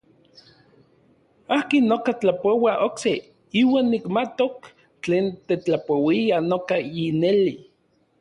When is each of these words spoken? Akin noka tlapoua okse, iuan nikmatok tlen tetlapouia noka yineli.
Akin 1.57 1.83
noka 1.91 2.11
tlapoua 2.21 2.73
okse, 2.87 3.13
iuan 3.59 3.85
nikmatok 3.93 4.55
tlen 5.03 5.25
tetlapouia 5.47 6.37
noka 6.49 6.75
yineli. 6.95 7.55